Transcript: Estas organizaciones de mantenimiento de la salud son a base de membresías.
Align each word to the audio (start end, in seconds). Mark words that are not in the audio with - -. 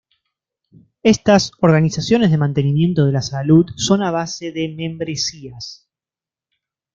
Estas 1.03 1.51
organizaciones 1.59 2.31
de 2.31 2.39
mantenimiento 2.39 3.05
de 3.05 3.11
la 3.11 3.21
salud 3.21 3.67
son 3.77 4.01
a 4.01 4.09
base 4.09 4.51
de 4.51 4.67
membresías. 4.69 5.87